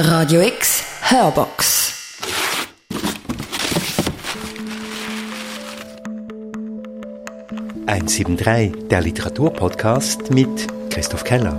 [0.00, 1.92] Radio X Hörbox.
[7.86, 10.48] «173», der Literaturpodcast mit
[10.90, 11.58] Christoph Keller.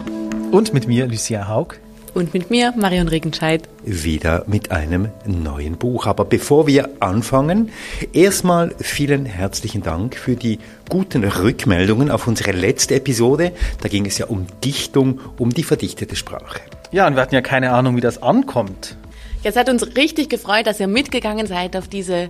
[0.54, 1.76] Und mit mir, Lucia Haug.
[2.14, 3.68] Und mit mir, Marion Regenscheid.
[3.84, 6.08] Wieder mit einem neuen Buch.
[6.08, 7.72] Aber bevor wir anfangen,
[8.14, 13.52] erstmal vielen herzlichen Dank für die guten Rückmeldungen auf unsere letzte Episode.
[13.82, 16.62] Da ging es ja um Dichtung, um die verdichtete Sprache.
[16.92, 18.98] Ja, und wir hatten ja keine Ahnung, wie das ankommt.
[19.44, 22.30] Jetzt hat uns richtig gefreut, dass ihr mitgegangen seid auf diese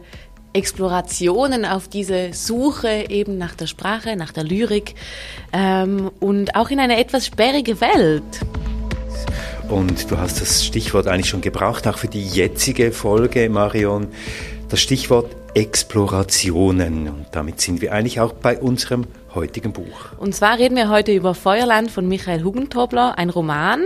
[0.54, 4.96] Explorationen, auf diese Suche eben nach der Sprache, nach der Lyrik
[5.54, 8.24] ähm, und auch in eine etwas sperrige Welt.
[9.70, 14.08] Und du hast das Stichwort eigentlich schon gebraucht, auch für die jetzige Folge, Marion.
[14.68, 17.08] Das Stichwort Explorationen.
[17.08, 20.14] Und damit sind wir eigentlich auch bei unserem heutigen Buch.
[20.18, 23.82] Und zwar reden wir heute über Feuerland von Michael Hugentobler, ein Roman,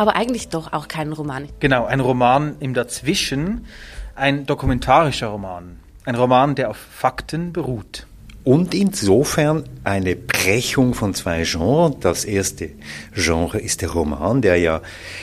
[0.00, 1.50] aber eigentlich doch auch kein Roman.
[1.60, 3.66] Genau, ein Roman im Dazwischen,
[4.14, 5.78] ein dokumentarischer Roman.
[6.06, 8.06] Ein Roman, der auf Fakten beruht.
[8.42, 11.96] Und insofern eine Brechung von zwei Genres.
[12.00, 12.70] Das erste
[13.14, 14.80] Genre ist der Roman, der ja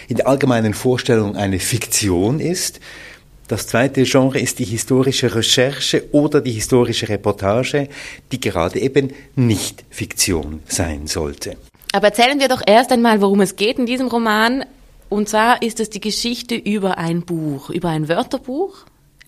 [0.10, 2.80] in der allgemeinen Vorstellung eine Fiktion ist.
[3.48, 7.90] Das zweite Genre ist die historische Recherche oder die historische Reportage,
[8.32, 11.58] die gerade eben nicht Fiktion sein sollte.
[11.98, 14.64] Aber erzählen wir doch erst einmal, worum es geht in diesem Roman.
[15.10, 18.86] Und zwar ist es die Geschichte über ein Buch, über ein Wörterbuch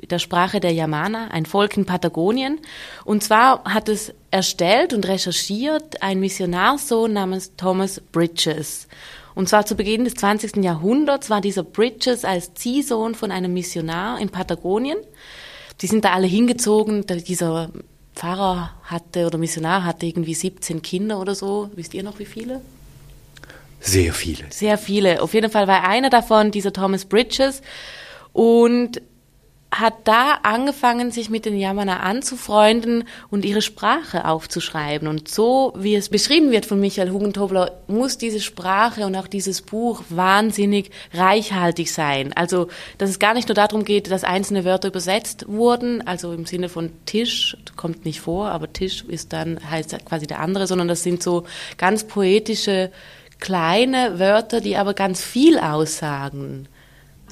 [0.08, 2.60] der Sprache der Yamana, ein Volk in Patagonien.
[3.06, 8.88] Und zwar hat es erstellt und recherchiert ein Missionarsohn namens Thomas Bridges.
[9.34, 10.58] Und zwar zu Beginn des 20.
[10.58, 15.00] Jahrhunderts war dieser Bridges als Ziehsohn von einem Missionar in Patagonien.
[15.82, 17.04] Die sind da alle hingezogen.
[17.08, 17.72] Dieser
[18.20, 21.70] Pfarrer hatte oder Missionar hatte irgendwie 17 Kinder oder so.
[21.76, 22.60] Wisst ihr noch wie viele?
[23.80, 24.44] Sehr viele.
[24.50, 25.22] Sehr viele.
[25.22, 27.62] Auf jeden Fall war einer davon dieser Thomas Bridges.
[28.34, 29.02] Und
[29.72, 35.08] hat da angefangen, sich mit den Yamana anzufreunden und ihre Sprache aufzuschreiben.
[35.08, 39.62] Und so, wie es beschrieben wird von Michael Hugentobler, muss diese Sprache und auch dieses
[39.62, 42.34] Buch wahnsinnig reichhaltig sein.
[42.34, 46.46] Also, dass es gar nicht nur darum geht, dass einzelne Wörter übersetzt wurden, also im
[46.46, 50.88] Sinne von Tisch, kommt nicht vor, aber Tisch ist dann, heißt quasi der andere, sondern
[50.88, 51.46] das sind so
[51.78, 52.92] ganz poetische,
[53.40, 56.68] kleine Wörter, die aber ganz viel aussagen.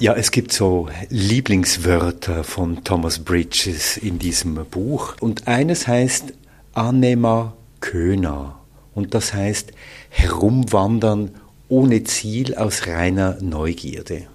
[0.00, 5.16] Ja, es gibt so Lieblingswörter von Thomas Bridges in diesem Buch.
[5.18, 6.34] Und eines heißt
[6.72, 8.60] Anema Köna.
[8.94, 9.72] Und das heißt
[10.08, 11.32] herumwandern
[11.68, 14.28] ohne Ziel aus reiner Neugierde.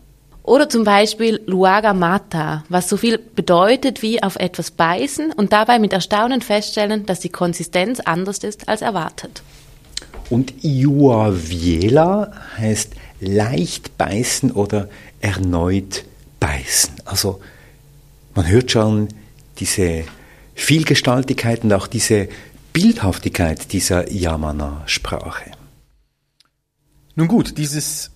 [0.43, 5.79] Oder zum Beispiel Luaga Mata, was so viel bedeutet wie auf etwas beißen und dabei
[5.79, 9.41] mit Erstaunen feststellen, dass die Konsistenz anders ist als erwartet.
[10.29, 14.89] Und Iuaviela heißt leicht beißen oder
[15.21, 16.05] erneut
[16.39, 16.95] beißen.
[17.05, 17.39] Also
[18.35, 19.09] man hört schon
[19.59, 20.03] diese
[20.55, 22.29] Vielgestaltigkeit und auch diese
[22.73, 25.51] Bildhaftigkeit dieser Yamana-Sprache.
[27.15, 28.11] Nun gut, dieses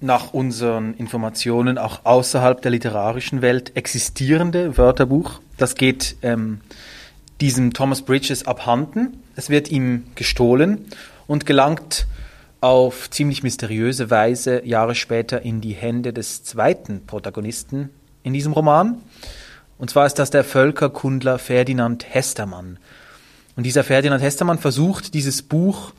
[0.00, 6.60] nach unseren Informationen auch außerhalb der literarischen Welt existierende Wörterbuch, das geht ähm,
[7.40, 9.22] diesem Thomas Bridges abhanden.
[9.36, 10.84] Es wird ihm gestohlen
[11.26, 12.06] und gelangt
[12.64, 17.90] auf ziemlich mysteriöse Weise Jahre später in die Hände des zweiten Protagonisten
[18.22, 19.02] in diesem Roman.
[19.76, 22.78] Und zwar ist das der Völkerkundler Ferdinand Hestermann.
[23.54, 25.92] Und dieser Ferdinand Hestermann versucht, dieses Buch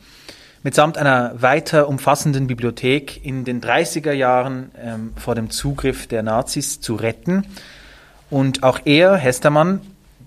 [0.63, 6.81] mitsamt einer weiter umfassenden Bibliothek in den 30er Jahren ähm, vor dem Zugriff der Nazis
[6.81, 7.45] zu retten.
[8.31, 9.81] Und auch er, Hestermann,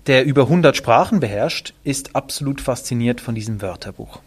[0.07, 4.21] der über 100 Sprachen beherrscht, ist absolut fasziniert von diesem Wörterbuch.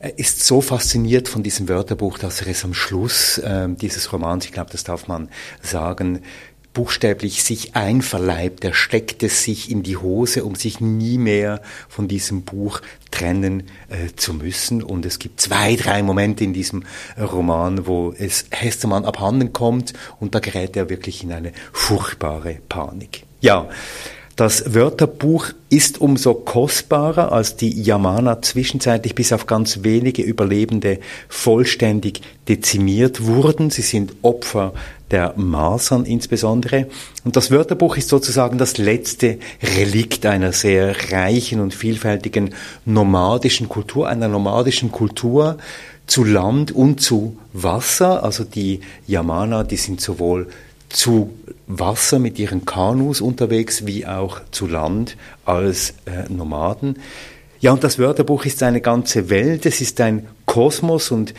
[0.00, 4.44] Er ist so fasziniert von diesem Wörterbuch, dass er es am Schluss äh, dieses Romans,
[4.44, 5.28] ich glaube, das darf man
[5.60, 6.22] sagen,
[6.72, 8.64] buchstäblich sich einverleibt.
[8.64, 13.64] Er steckt es sich in die Hose, um sich nie mehr von diesem Buch trennen
[13.88, 14.84] äh, zu müssen.
[14.84, 16.84] Und es gibt zwei, drei Momente in diesem
[17.18, 23.24] Roman, wo es Hestermann abhanden kommt und da gerät er wirklich in eine furchtbare Panik.
[23.40, 23.68] Ja,
[24.38, 32.20] das Wörterbuch ist umso kostbarer, als die Yamana zwischenzeitlich bis auf ganz wenige Überlebende vollständig
[32.46, 33.70] dezimiert wurden.
[33.70, 34.74] Sie sind Opfer
[35.10, 36.86] der Masern insbesondere.
[37.24, 39.38] Und das Wörterbuch ist sozusagen das letzte
[39.76, 45.58] Relikt einer sehr reichen und vielfältigen nomadischen Kultur, einer nomadischen Kultur
[46.06, 48.22] zu Land und zu Wasser.
[48.22, 50.46] Also die Yamana, die sind sowohl
[50.88, 51.30] zu
[51.66, 56.98] Wasser mit ihren Kanus unterwegs wie auch zu Land als äh, Nomaden.
[57.60, 61.34] Ja, und das Wörterbuch ist eine ganze Welt, es ist ein Kosmos und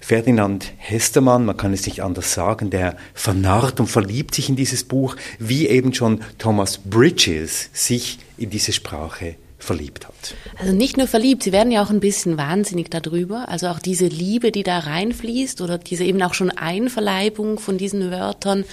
[0.00, 4.84] Ferdinand Hestermann, man kann es nicht anders sagen, der vernarrt und verliebt sich in dieses
[4.84, 10.34] Buch, wie eben schon Thomas Bridges sich in diese Sprache verliebt hat.
[10.58, 13.48] Also nicht nur verliebt, sie werden ja auch ein bisschen wahnsinnig darüber.
[13.48, 18.10] Also auch diese Liebe, die da reinfließt oder diese eben auch schon Einverleibung von diesen
[18.10, 18.64] Wörtern,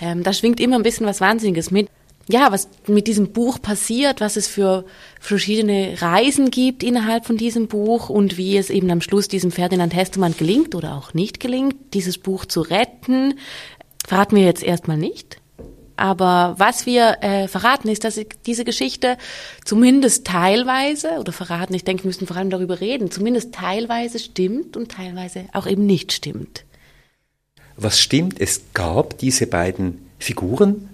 [0.00, 1.88] ähm, da schwingt immer ein bisschen was Wahnsinniges mit.
[2.26, 4.86] Ja, was mit diesem Buch passiert, was es für
[5.20, 9.94] verschiedene Reisen gibt innerhalb von diesem Buch und wie es eben am Schluss diesem Ferdinand
[9.94, 13.34] Hestermann gelingt oder auch nicht gelingt, dieses Buch zu retten,
[14.06, 15.36] verraten wir jetzt erstmal nicht.
[15.96, 19.16] Aber was wir äh, verraten, ist, dass diese Geschichte
[19.64, 24.76] zumindest teilweise, oder verraten, ich denke, wir müssen vor allem darüber reden, zumindest teilweise stimmt
[24.76, 26.64] und teilweise auch eben nicht stimmt.
[27.76, 30.88] Was stimmt, es gab diese beiden Figuren,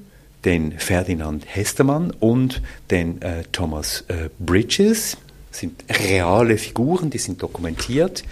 [0.45, 5.17] den Ferdinand Hestermann und den äh, Thomas äh, Bridges,
[5.51, 8.23] sind reale Figuren, die sind dokumentiert.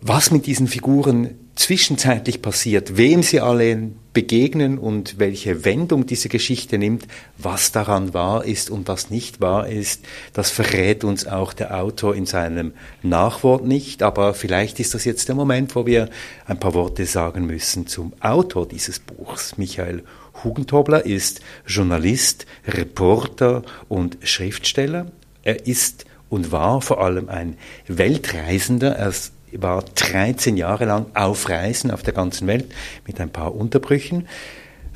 [0.00, 6.78] Was mit diesen Figuren zwischenzeitlich passiert, wem sie alle begegnen und welche Wendung diese Geschichte
[6.78, 7.06] nimmt,
[7.36, 12.14] was daran wahr ist und was nicht wahr ist, das verrät uns auch der Autor
[12.14, 12.72] in seinem
[13.02, 14.02] Nachwort nicht.
[14.02, 16.08] Aber vielleicht ist das jetzt der Moment, wo wir
[16.46, 19.58] ein paar Worte sagen müssen zum Autor dieses Buchs.
[19.58, 20.04] Michael
[20.42, 25.06] Hugentobler ist Journalist, Reporter und Schriftsteller.
[25.42, 27.56] Er ist und war vor allem ein
[27.86, 28.96] Weltreisender.
[28.96, 29.12] Er
[29.58, 32.66] war 13 Jahre lang auf Reisen auf der ganzen Welt
[33.06, 34.26] mit ein paar Unterbrüchen.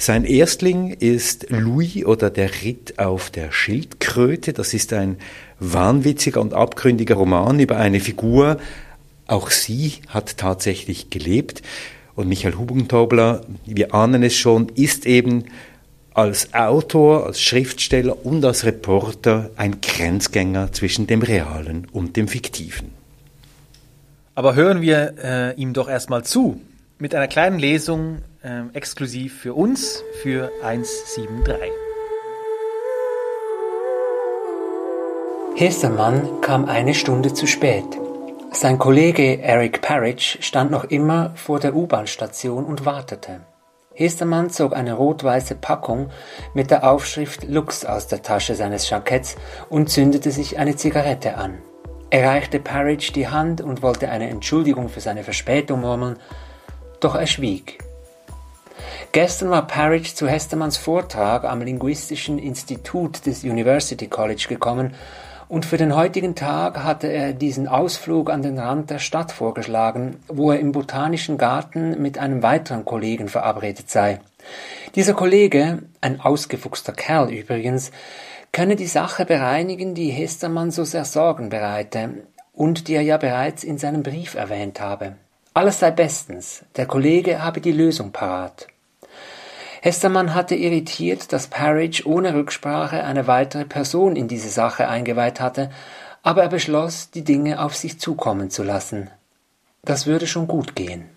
[0.01, 4.53] Sein Erstling ist Louis oder der Ritt auf der Schildkröte.
[4.53, 5.17] Das ist ein
[5.59, 8.59] wahnwitziger und abgründiger Roman über eine Figur.
[9.27, 11.63] Auch sie hat tatsächlich gelebt.
[12.15, 15.45] Und Michael Hubentobler, wir ahnen es schon, ist eben
[16.15, 22.98] als Autor, als Schriftsteller und als Reporter ein Grenzgänger zwischen dem Realen und dem Fiktiven.
[24.39, 26.61] Aber hören wir äh, ihm doch erstmal zu
[27.01, 31.73] mit einer kleinen Lesung äh, exklusiv für uns für 173.
[35.57, 37.83] Hestermann kam eine Stunde zu spät.
[38.53, 43.41] Sein Kollege Eric Parrish stand noch immer vor der U-Bahn-Station und wartete.
[43.93, 46.11] Hestermann zog eine rot-weiße Packung
[46.55, 49.35] mit der Aufschrift Lux aus der Tasche seines Jacketts
[49.69, 51.59] und zündete sich eine Zigarette an.
[52.11, 56.17] Er reichte Parrish die Hand und wollte eine Entschuldigung für seine Verspätung murmeln,
[57.01, 57.79] doch er schwieg.
[59.13, 64.95] Gestern war Parrish zu Hestermanns Vortrag am Linguistischen Institut des University College gekommen
[65.49, 70.17] und für den heutigen Tag hatte er diesen Ausflug an den Rand der Stadt vorgeschlagen,
[70.29, 74.21] wo er im Botanischen Garten mit einem weiteren Kollegen verabredet sei.
[74.95, 77.93] Dieser Kollege, ein ausgefuchster Kerl übrigens,
[78.53, 83.65] könne die Sache bereinigen, die Hestermann so sehr Sorgen bereite und die er ja bereits
[83.65, 85.17] in seinem Brief erwähnt habe.
[85.55, 88.69] Alles sei bestens, der Kollege habe die Lösung parat.
[89.81, 95.71] Hestermann hatte irritiert, dass Parrish ohne Rücksprache eine weitere Person in diese Sache eingeweiht hatte,
[96.23, 99.11] aber er beschloss, die Dinge auf sich zukommen zu lassen.
[99.83, 101.09] Das würde schon gut gehen.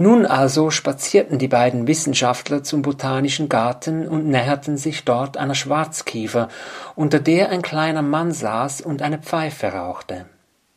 [0.00, 6.48] Nun also spazierten die beiden Wissenschaftler zum Botanischen Garten und näherten sich dort einer Schwarzkiefer,
[6.94, 10.26] unter der ein kleiner Mann saß und eine Pfeife rauchte.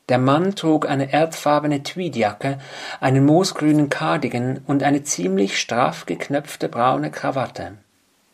[0.09, 2.57] Der Mann trug eine erdfarbene Tweedjacke,
[2.99, 7.73] einen moosgrünen Cardigan und eine ziemlich straff geknöpfte braune Krawatte.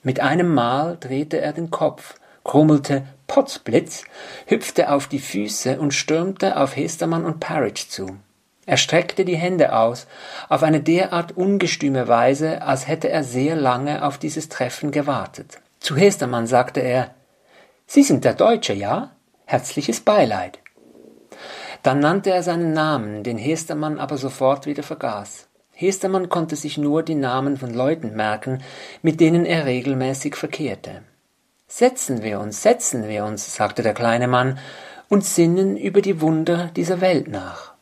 [0.04, 2.16] Mit einem Mal drehte er den Kopf,
[2.46, 4.06] krummelte Potzblitz,
[4.46, 8.18] hüpfte auf die Füße und stürmte auf Hestermann und Parrish zu.
[8.68, 10.08] Er streckte die Hände aus,
[10.50, 15.60] auf eine derart ungestüme Weise, als hätte er sehr lange auf dieses Treffen gewartet.
[15.80, 17.12] Zu Hestermann sagte er
[17.86, 19.12] Sie sind der Deutsche, ja?
[19.46, 20.60] Herzliches Beileid.
[21.82, 25.48] Dann nannte er seinen Namen, den Hestermann aber sofort wieder vergaß.
[25.72, 28.62] Hestermann konnte sich nur die Namen von Leuten merken,
[29.02, 31.04] mit denen er regelmäßig verkehrte.
[31.68, 34.60] Setzen wir uns, setzen wir uns, sagte der kleine Mann,
[35.08, 37.77] und sinnen über die Wunder dieser Welt nach.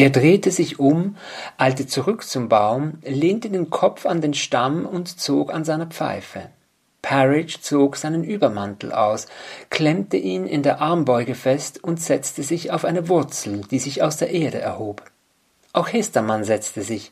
[0.00, 1.16] Er drehte sich um,
[1.56, 6.50] eilte zurück zum Baum, lehnte den Kopf an den Stamm und zog an seiner Pfeife.
[7.02, 9.26] Parrish zog seinen Übermantel aus,
[9.70, 14.18] klemmte ihn in der Armbeuge fest und setzte sich auf eine Wurzel, die sich aus
[14.18, 15.02] der Erde erhob.
[15.72, 17.10] Auch Hestermann setzte sich,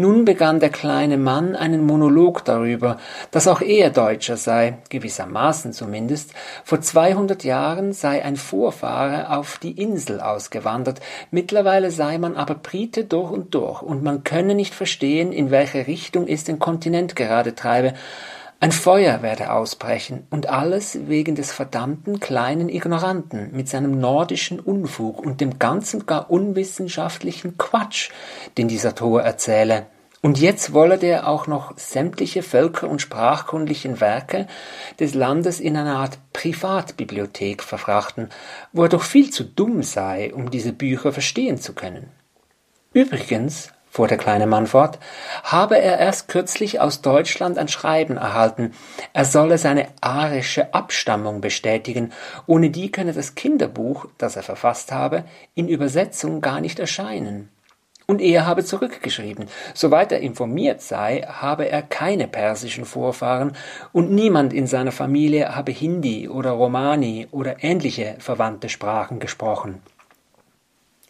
[0.00, 2.98] nun begann der kleine Mann einen Monolog darüber,
[3.30, 6.32] dass auch er Deutscher sei, gewissermaßen zumindest.
[6.64, 13.04] Vor 200 Jahren sei ein Vorfahre auf die Insel ausgewandert, mittlerweile sei man aber Brite
[13.04, 17.54] durch und durch, und man könne nicht verstehen, in welche Richtung es den Kontinent gerade
[17.54, 17.94] treibe,
[18.62, 25.18] Ein Feuer werde ausbrechen und alles wegen des verdammten kleinen Ignoranten mit seinem nordischen Unfug
[25.18, 28.10] und dem ganzen gar unwissenschaftlichen Quatsch,
[28.58, 29.86] den dieser Tor erzähle.
[30.20, 34.46] Und jetzt wolle der auch noch sämtliche völker- und sprachkundlichen Werke
[34.98, 38.28] des Landes in eine Art Privatbibliothek verfrachten,
[38.74, 42.10] wo er doch viel zu dumm sei, um diese Bücher verstehen zu können.
[42.92, 44.98] Übrigens, fuhr der kleine Mann fort,
[45.42, 48.72] habe er erst kürzlich aus Deutschland ein Schreiben erhalten,
[49.12, 52.12] er solle seine arische Abstammung bestätigen,
[52.46, 57.50] ohne die könne das Kinderbuch, das er verfasst habe, in Übersetzung gar nicht erscheinen.
[58.06, 63.52] Und er habe zurückgeschrieben, soweit er informiert sei, habe er keine persischen Vorfahren
[63.92, 69.80] und niemand in seiner Familie habe Hindi oder Romani oder ähnliche verwandte Sprachen gesprochen.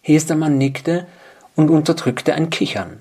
[0.03, 1.07] Hestermann nickte
[1.61, 3.01] und unterdrückte ein Kichern.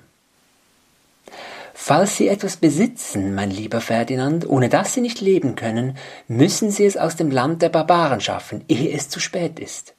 [1.74, 5.98] Falls Sie etwas besitzen, mein lieber Ferdinand, ohne das Sie nicht leben können,
[6.28, 9.94] müssen Sie es aus dem Land der Barbaren schaffen, ehe es zu spät ist,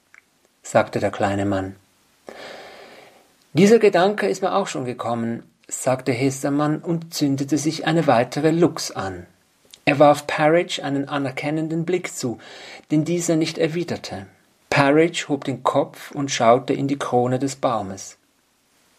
[0.61, 1.75] sagte der kleine Mann.
[3.53, 8.91] Dieser Gedanke ist mir auch schon gekommen, sagte Hestermann und zündete sich eine weitere Lux
[8.91, 9.25] an.
[9.83, 12.37] Er warf Parridge einen anerkennenden Blick zu,
[12.91, 14.27] den dieser nicht erwiderte.
[14.69, 18.17] Parridge hob den Kopf und schaute in die Krone des Baumes.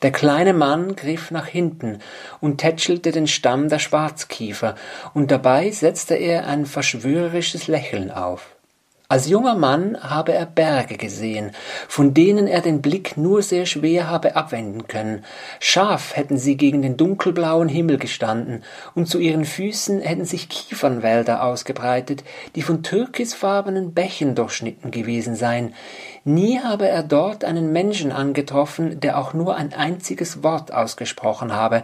[0.02, 1.98] Der kleine Mann griff nach hinten
[2.40, 4.74] und tätschelte den Stamm der Schwarzkiefer,
[5.14, 8.56] und dabei setzte er ein verschwörerisches Lächeln auf.
[9.12, 11.50] Als junger Mann habe er Berge gesehen,
[11.86, 15.22] von denen er den Blick nur sehr schwer habe abwenden können.
[15.60, 21.42] Scharf hätten sie gegen den dunkelblauen Himmel gestanden, und zu ihren Füßen hätten sich Kiefernwälder
[21.44, 25.74] ausgebreitet, die von türkisfarbenen Bächen durchschnitten gewesen seien.
[26.24, 31.82] Nie habe er dort einen Menschen angetroffen, der auch nur ein einziges Wort ausgesprochen habe,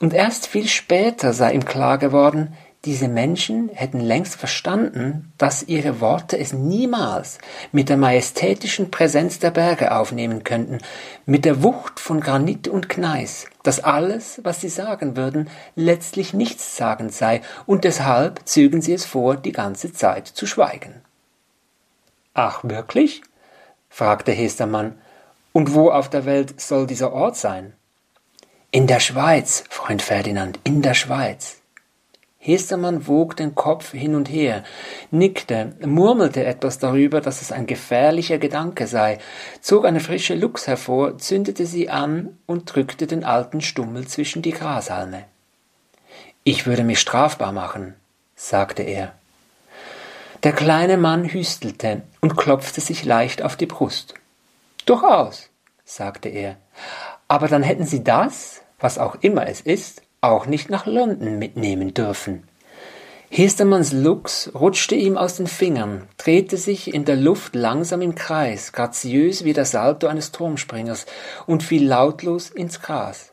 [0.00, 6.00] und erst viel später sei ihm klar geworden, diese Menschen hätten längst verstanden, dass ihre
[6.00, 7.38] Worte es niemals
[7.70, 10.78] mit der majestätischen Präsenz der Berge aufnehmen könnten,
[11.24, 17.12] mit der Wucht von Granit und Gneis, dass alles, was sie sagen würden, letztlich nichtssagend
[17.12, 21.02] sei, und deshalb zögen sie es vor, die ganze Zeit zu schweigen.
[22.34, 23.22] Ach, wirklich?
[23.92, 24.98] Fragte Hestermann.
[25.52, 27.74] Und wo auf der Welt soll dieser Ort sein?
[28.70, 31.58] In der Schweiz, Freund Ferdinand, in der Schweiz.
[32.38, 34.64] Hestermann wog den Kopf hin und her,
[35.10, 39.18] nickte, murmelte etwas darüber, dass es ein gefährlicher Gedanke sei,
[39.60, 44.52] zog eine frische Lux hervor, zündete sie an und drückte den alten Stummel zwischen die
[44.52, 45.24] Grashalme.
[46.44, 47.94] Ich würde mich strafbar machen,
[48.34, 49.12] sagte er.
[50.42, 54.14] Der kleine Mann hüstelte und klopfte sich leicht auf die Brust.
[54.86, 55.50] Durchaus,
[55.84, 56.56] sagte er,
[57.28, 61.94] aber dann hätten Sie das, was auch immer es ist, auch nicht nach London mitnehmen
[61.94, 62.48] dürfen.
[63.30, 68.72] Hestermanns Lux rutschte ihm aus den Fingern, drehte sich in der Luft langsam im Kreis,
[68.72, 71.06] graziös wie der Salto eines Turmspringers,
[71.46, 73.31] und fiel lautlos ins Gras.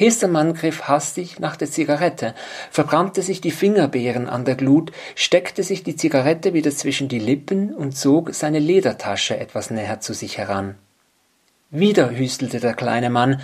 [0.00, 2.34] Hestermann griff hastig nach der Zigarette,
[2.70, 7.74] verbrannte sich die Fingerbeeren an der Glut, steckte sich die Zigarette wieder zwischen die Lippen
[7.74, 10.76] und zog seine Ledertasche etwas näher zu sich heran.
[11.68, 13.42] Wieder hüstelte der kleine Mann.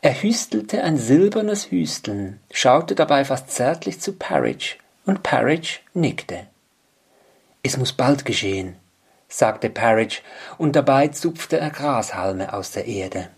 [0.00, 6.46] Er hüstelte ein silbernes Hüsteln, schaute dabei fast zärtlich zu Parridge, und Parridge nickte.
[7.62, 8.76] Es muss bald geschehen,
[9.28, 10.20] sagte Parridge,
[10.56, 13.28] und dabei zupfte er Grashalme aus der Erde.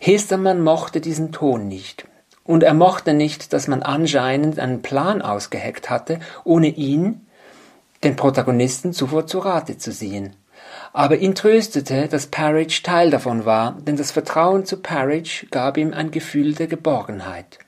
[0.00, 2.06] Hestermann mochte diesen Ton nicht,
[2.44, 7.26] und er mochte nicht, dass man anscheinend einen Plan ausgeheckt hatte, ohne ihn,
[8.04, 10.36] den Protagonisten, zuvor zu Rate zu ziehen.
[10.92, 15.92] Aber ihn tröstete, dass Parridge Teil davon war, denn das Vertrauen zu Parridge gab ihm
[15.92, 17.58] ein Gefühl der Geborgenheit.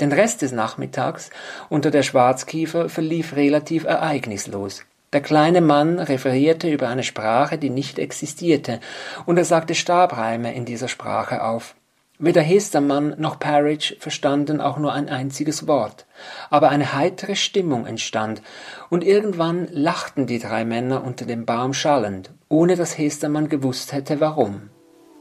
[0.00, 1.30] Den Rest des Nachmittags
[1.68, 4.82] unter der Schwarzkiefer verlief relativ ereignislos.
[5.12, 8.78] Der kleine Mann referierte über eine Sprache, die nicht existierte,
[9.26, 11.74] und er sagte Stabreime in dieser Sprache auf.
[12.22, 16.06] Weder Hestermann noch Parridge verstanden auch nur ein einziges Wort,
[16.50, 18.42] aber eine heitere Stimmung entstand,
[18.88, 24.20] und irgendwann lachten die drei Männer unter dem Baum schallend, ohne dass Hestermann gewusst hätte
[24.20, 24.68] warum.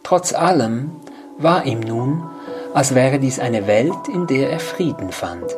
[0.03, 0.91] Trotz allem
[1.37, 2.29] war ihm nun,
[2.73, 5.55] als wäre dies eine Welt, in der er Frieden fand.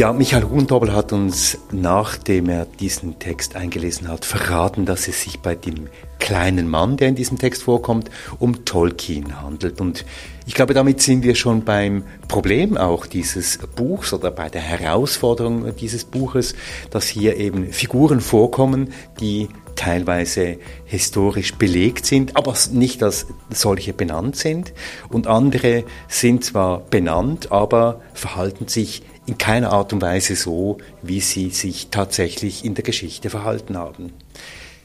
[0.00, 5.40] Ja, Michael Rundobel hat uns, nachdem er diesen Text eingelesen hat, verraten, dass es sich
[5.40, 5.88] bei dem
[6.18, 9.78] kleinen Mann, der in diesem Text vorkommt, um Tolkien handelt.
[9.78, 10.06] Und
[10.46, 15.76] ich glaube, damit sind wir schon beim Problem auch dieses Buchs oder bei der Herausforderung
[15.76, 16.54] dieses Buches,
[16.88, 24.36] dass hier eben Figuren vorkommen, die teilweise historisch belegt sind, aber nicht als solche benannt
[24.36, 24.72] sind.
[25.10, 31.20] Und andere sind zwar benannt, aber verhalten sich in keiner Art und Weise so, wie
[31.20, 34.12] sie sich tatsächlich in der Geschichte verhalten haben.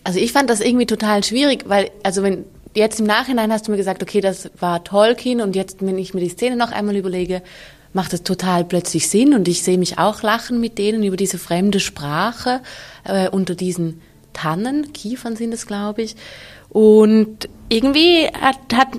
[0.03, 3.71] Also ich fand das irgendwie total schwierig, weil, also wenn jetzt im Nachhinein hast du
[3.71, 6.95] mir gesagt, okay, das war Tolkien und jetzt, wenn ich mir die Szene noch einmal
[6.95, 7.41] überlege,
[7.91, 11.39] macht es total plötzlich Sinn und ich sehe mich auch lachen mit denen über diese
[11.39, 12.61] fremde Sprache
[13.03, 14.01] äh, unter diesen
[14.33, 16.15] Tannen, Kiefern sind es, glaube ich.
[16.69, 18.89] Und irgendwie hat, hat,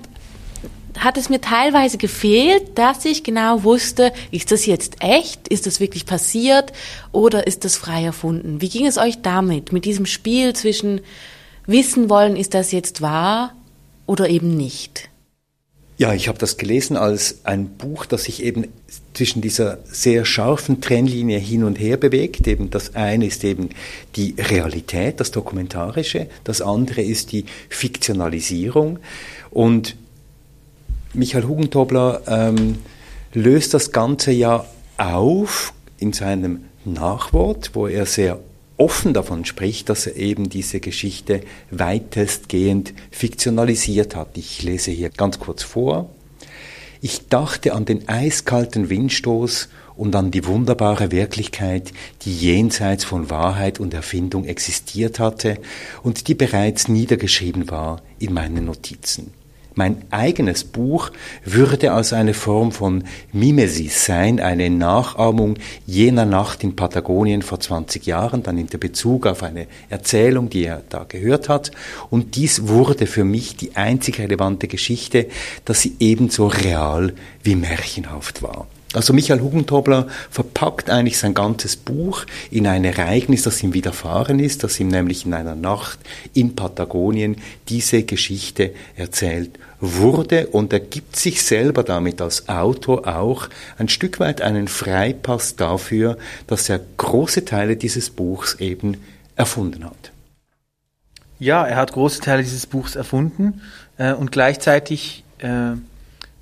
[0.99, 5.47] hat es mir teilweise gefehlt, dass ich genau wusste, ist das jetzt echt?
[5.47, 6.73] Ist das wirklich passiert?
[7.11, 8.61] Oder ist das frei erfunden?
[8.61, 9.71] Wie ging es euch damit?
[9.71, 11.01] Mit diesem Spiel zwischen
[11.65, 13.53] wissen wollen, ist das jetzt wahr
[14.05, 15.09] oder eben nicht?
[15.99, 18.67] Ja, ich habe das gelesen als ein Buch, das sich eben
[19.15, 22.47] zwischen dieser sehr scharfen Trennlinie hin und her bewegt.
[22.47, 23.69] Eben das eine ist eben
[24.15, 28.99] die Realität, das Dokumentarische, das andere ist die Fiktionalisierung.
[29.49, 29.95] Und
[31.13, 32.79] Michael Hugentobler ähm,
[33.33, 34.65] löst das Ganze ja
[34.97, 38.39] auf in seinem Nachwort, wo er sehr
[38.77, 44.37] offen davon spricht, dass er eben diese Geschichte weitestgehend fiktionalisiert hat.
[44.37, 46.09] Ich lese hier ganz kurz vor.
[47.01, 51.91] Ich dachte an den eiskalten Windstoß und an die wunderbare Wirklichkeit,
[52.23, 55.57] die jenseits von Wahrheit und Erfindung existiert hatte
[56.03, 59.31] und die bereits niedergeschrieben war in meinen Notizen.
[59.77, 61.11] Mein eigenes Buch
[61.45, 68.07] würde als eine Form von Mimesis sein, eine Nachahmung jener Nacht in Patagonien vor 20
[68.07, 68.41] Jahren.
[68.41, 71.69] Dann nimmt er Bezug auf eine Erzählung, die er da gehört hat.
[72.09, 75.27] Und dies wurde für mich die einzig relevante Geschichte,
[75.63, 78.65] dass sie ebenso real wie märchenhaft war.
[78.93, 84.63] Also Michael Hugentobler verpackt eigentlich sein ganzes Buch in ein Ereignis, das ihm widerfahren ist,
[84.63, 85.99] das ihm nämlich in einer Nacht
[86.33, 87.35] in Patagonien
[87.69, 94.19] diese Geschichte erzählt wurde und er gibt sich selber damit als Autor auch ein Stück
[94.19, 96.17] weit einen Freipass dafür,
[96.47, 98.97] dass er große Teile dieses Buchs eben
[99.35, 100.11] erfunden hat.
[101.39, 103.61] Ja, er hat große Teile dieses Buchs erfunden
[103.97, 105.73] äh, und gleichzeitig äh,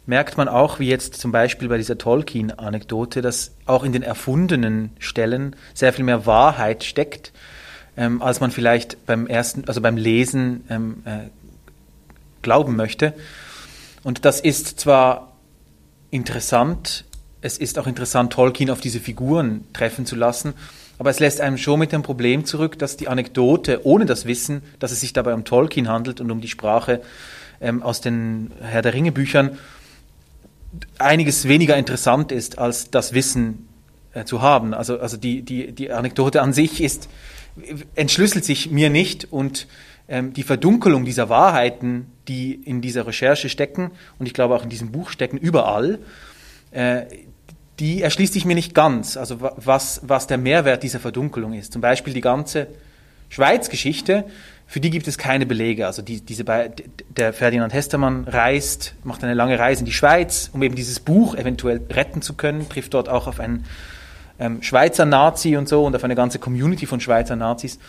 [0.05, 4.91] merkt man auch, wie jetzt zum Beispiel bei dieser Tolkien-Anekdote, dass auch in den erfundenen
[4.99, 7.33] Stellen sehr viel mehr Wahrheit steckt,
[7.97, 11.29] ähm, als man vielleicht beim ersten, also beim Lesen ähm, äh,
[12.45, 13.13] glauben möchte.
[14.03, 15.34] Und das ist zwar
[16.12, 17.03] interessant,
[17.41, 20.53] es ist auch interessant, Tolkien auf diese Figuren treffen zu lassen,
[20.97, 24.62] aber es lässt einem schon mit dem Problem zurück, dass die Anekdote, ohne das Wissen,
[24.79, 27.01] dass es sich dabei um Tolkien handelt und um die Sprache
[27.60, 29.58] ähm, aus den Herr der Ringe Büchern,
[30.97, 33.67] einiges weniger interessant ist, als das Wissen
[34.13, 34.73] äh, zu haben.
[34.73, 37.10] Also, also die, die, die Anekdote an sich ist,
[37.95, 39.67] entschlüsselt sich mir nicht und
[40.08, 44.69] ähm, die Verdunkelung dieser Wahrheiten, die in dieser Recherche stecken und ich glaube auch in
[44.69, 45.99] diesem Buch stecken, überall,
[46.71, 47.03] äh,
[47.79, 49.17] die erschließt sich mir nicht ganz.
[49.17, 51.73] Also was, was der Mehrwert dieser Verdunkelung ist.
[51.73, 52.67] Zum Beispiel die ganze
[53.29, 54.25] Schweiz-Geschichte,
[54.67, 55.85] für die gibt es keine Belege.
[55.85, 60.63] Also die, diese, der Ferdinand Hestermann reist, macht eine lange Reise in die Schweiz, um
[60.63, 63.65] eben dieses Buch eventuell retten zu können, trifft dort auch auf einen
[64.39, 67.79] ähm, Schweizer Nazi und so und auf eine ganze Community von Schweizer Nazis.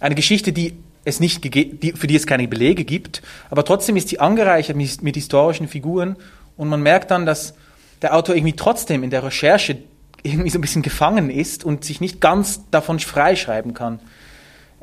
[0.00, 4.08] Eine Geschichte, die es nicht die, für die es keine Belege gibt, aber trotzdem ist
[4.08, 6.16] sie angereichert mit, mit historischen Figuren
[6.56, 7.54] und man merkt dann, dass
[8.02, 9.78] der Autor irgendwie trotzdem in der Recherche
[10.22, 14.00] irgendwie so ein bisschen gefangen ist und sich nicht ganz davon freischreiben kann.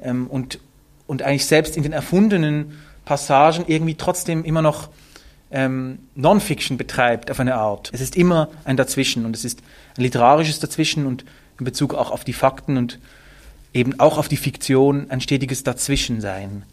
[0.02, 0.60] Ähm, und,
[1.08, 4.90] und eigentlich selbst in den erfundenen Passagen irgendwie trotzdem immer noch
[5.52, 7.90] ähm, Non-Fiction betreibt auf eine Art.
[7.92, 9.62] Es ist immer ein Dazwischen und es ist
[9.98, 11.26] ein literarisches Dazwischen und
[11.60, 13.00] in Bezug auch auf die Fakten und
[13.74, 16.64] eben auch auf die Fiktion ein stetiges Dazwischensein.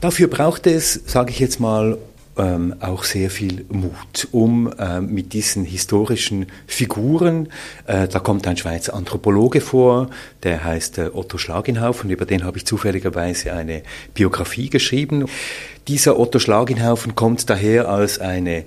[0.00, 1.98] Dafür braucht es, sage ich jetzt mal,
[2.38, 7.48] ähm, auch sehr viel Mut, um äh, mit diesen historischen Figuren,
[7.86, 10.10] äh, da kommt ein Schweizer Anthropologe vor,
[10.42, 15.26] der heißt äh, Otto Schlagenhaufen, über den habe ich zufälligerweise eine Biografie geschrieben.
[15.88, 18.64] Dieser Otto Schlagenhaufen kommt daher als eine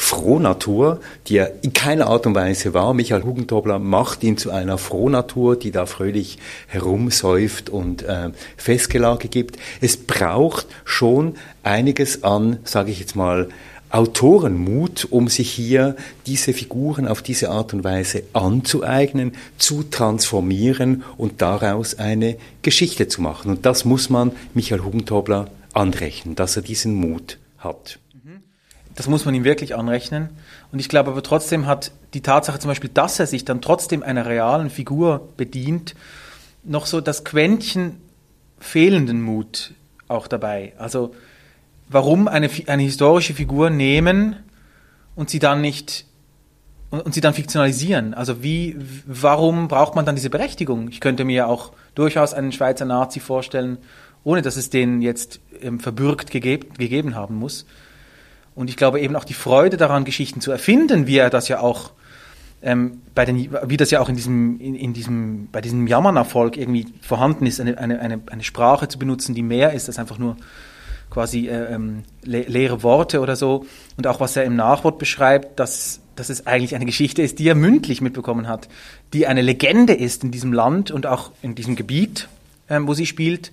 [0.00, 2.94] Frohnatur, die er in keiner Art und Weise war.
[2.94, 9.58] Michael Hugentobler macht ihn zu einer Frohnatur, die da fröhlich herumsäuft und äh, Festgelage gibt.
[9.80, 11.34] Es braucht schon
[11.64, 13.48] einiges an, sage ich jetzt mal,
[13.90, 21.42] Autorenmut, um sich hier diese Figuren auf diese Art und Weise anzueignen, zu transformieren und
[21.42, 23.50] daraus eine Geschichte zu machen.
[23.50, 27.98] Und das muss man Michael Hugentobler anrechnen, dass er diesen Mut hat.
[28.98, 30.30] Das muss man ihm wirklich anrechnen.
[30.72, 34.02] Und ich glaube aber trotzdem hat die Tatsache zum Beispiel, dass er sich dann trotzdem
[34.02, 35.94] einer realen Figur bedient,
[36.64, 38.00] noch so das Quäntchen
[38.58, 39.72] fehlenden Mut
[40.08, 40.72] auch dabei.
[40.78, 41.14] Also
[41.88, 44.34] warum eine, eine historische Figur nehmen
[45.14, 46.04] und sie dann nicht
[46.90, 48.14] und, und sie dann fiktionalisieren.
[48.14, 50.88] Also wie, warum braucht man dann diese Berechtigung?
[50.88, 53.78] Ich könnte mir auch durchaus einen Schweizer Nazi vorstellen,
[54.24, 57.64] ohne dass es den jetzt ähm, verbürgt gegeb, gegeben haben muss.
[58.58, 61.60] Und ich glaube eben auch die Freude daran, Geschichten zu erfinden, wie er das ja
[61.60, 61.92] auch
[62.60, 66.56] ähm, bei den, wie das ja auch in diesem, in, in diesem, bei diesem Jammernerfolg
[66.56, 70.18] irgendwie vorhanden ist, eine, eine, eine, eine Sprache zu benutzen, die mehr ist als einfach
[70.18, 70.36] nur
[71.08, 73.64] quasi äh, ähm, le leere Worte oder so.
[73.96, 77.46] Und auch was er im Nachwort beschreibt, dass, dass es eigentlich eine Geschichte ist, die
[77.46, 78.68] er mündlich mitbekommen hat,
[79.12, 82.28] die eine Legende ist in diesem Land und auch in diesem Gebiet,
[82.66, 83.52] äh, wo sie spielt,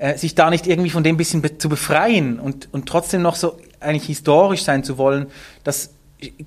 [0.00, 3.36] äh, sich da nicht irgendwie von dem bisschen be zu befreien und, und trotzdem noch
[3.36, 5.26] so eigentlich historisch sein zu wollen,
[5.62, 5.90] das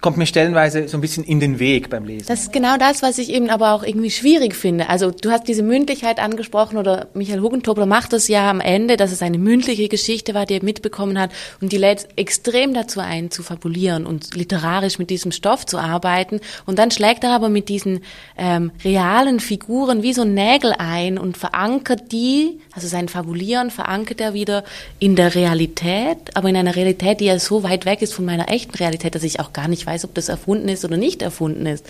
[0.01, 2.27] kommt mir stellenweise so ein bisschen in den Weg beim Lesen.
[2.27, 4.89] Das ist genau das, was ich eben aber auch irgendwie schwierig finde.
[4.89, 9.11] Also du hast diese Mündlichkeit angesprochen oder Michael Huggentobler macht das ja am Ende, dass
[9.11, 11.31] es eine mündliche Geschichte war, die er mitbekommen hat
[11.61, 16.39] und die lädt extrem dazu ein, zu fabulieren und literarisch mit diesem Stoff zu arbeiten
[16.65, 18.01] und dann schlägt er aber mit diesen
[18.37, 24.33] ähm, realen Figuren wie so Nägel ein und verankert die, also sein Fabulieren verankert er
[24.33, 24.63] wieder
[24.99, 28.49] in der Realität, aber in einer Realität, die ja so weit weg ist von meiner
[28.49, 31.21] echten Realität, dass ich auch gar gar nicht weiß, ob das erfunden ist oder nicht
[31.21, 31.85] erfunden ist.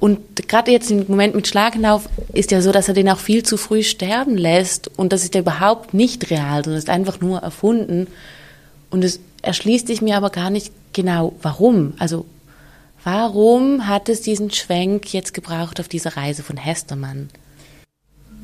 [0.00, 3.42] Und gerade jetzt im Moment mit Schlagenlauf ist ja so, dass er den auch viel
[3.42, 7.40] zu früh sterben lässt und das ist ja überhaupt nicht real, sondern ist einfach nur
[7.40, 8.06] erfunden.
[8.90, 11.92] Und es erschließt sich mir aber gar nicht genau, warum.
[11.98, 12.24] Also
[13.04, 17.28] warum hat es diesen Schwenk jetzt gebraucht auf dieser Reise von Hestermann?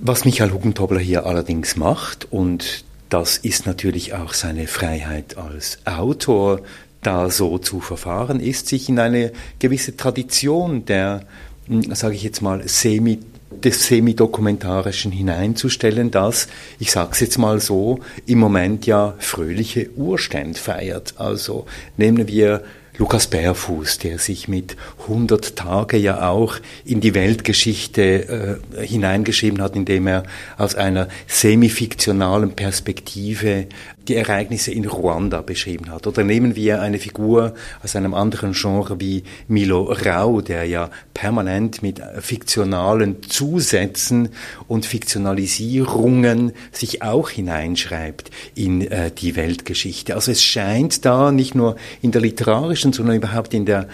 [0.03, 6.61] Was Michael Huggentobler hier allerdings macht, und das ist natürlich auch seine Freiheit als Autor,
[7.07, 11.25] da so zu verfahren ist, sich in eine gewisse Tradition der,
[11.67, 13.21] hm, sage ich jetzt mal, semi
[13.63, 20.59] des Semidokumentarischen hineinzustellen, das, ich sage es jetzt mal so, im Moment ja fröhliche Urständ
[20.59, 21.15] feiert.
[21.19, 22.63] Also nehmen wir
[22.97, 29.75] Lukas Bärfuß, der sich mit 100 Tage ja auch in die Weltgeschichte äh, hineingeschrieben hat,
[29.75, 30.23] indem er
[30.59, 33.67] aus einer semifiktionalen Perspektive
[34.09, 36.07] die Ereignisse in Ruanda beschrieben hat.
[36.07, 41.83] Oder nehmen wir eine Figur aus einem anderen Genre wie Milo Rau, der ja permanent
[41.83, 44.31] mit fiktionalen Zusätzen
[44.69, 50.15] und Fiktionalisierungen sich auch hineinschreibt in äh, die Weltgeschichte.
[50.15, 53.89] Also es scheint da nicht nur in der literarischen, sondern überhaupt in der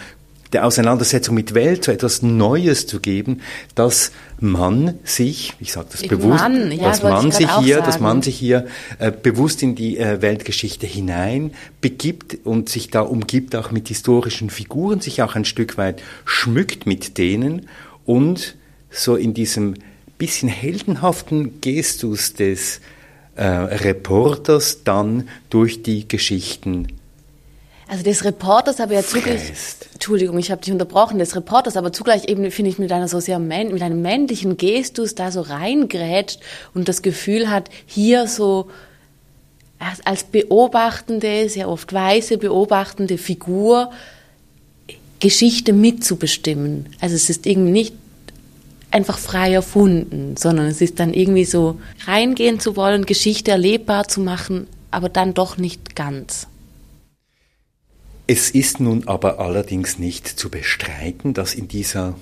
[0.52, 3.40] der Auseinandersetzung mit Welt so etwas Neues zu geben,
[3.74, 7.86] dass man sich, ich sage das ich bewusst, Mann, ja, dass man sich hier, sagen.
[7.86, 8.66] dass man sich hier
[8.98, 14.50] äh, bewusst in die äh, Weltgeschichte hinein begibt und sich da umgibt auch mit historischen
[14.50, 17.68] Figuren, sich auch ein Stück weit schmückt mit denen
[18.04, 18.56] und
[18.90, 19.74] so in diesem
[20.18, 22.80] bisschen heldenhaften Gestus des
[23.36, 26.88] äh, Reporters dann durch die Geschichten
[27.90, 29.52] also des Reporters aber ja zugleich,
[29.94, 33.18] Entschuldigung, ich habe dich unterbrochen, des Reporters aber zugleich eben, finde ich, mit einer so
[33.18, 36.38] sehr, mit einem männlichen Gestus da so reingrätscht
[36.72, 38.70] und das Gefühl hat, hier so
[40.04, 43.90] als beobachtende, sehr oft weiße beobachtende Figur
[45.18, 46.86] Geschichte mitzubestimmen.
[47.00, 47.94] Also es ist irgendwie nicht
[48.92, 54.20] einfach frei erfunden, sondern es ist dann irgendwie so reingehen zu wollen, Geschichte erlebbar zu
[54.20, 56.46] machen, aber dann doch nicht ganz.
[58.32, 62.14] Es ist nun aber allerdings nicht zu bestreiten, dass in dieser